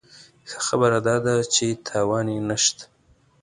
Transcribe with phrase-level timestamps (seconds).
[0.49, 2.85] ښه خبره داده چې تاوان یې نه شته.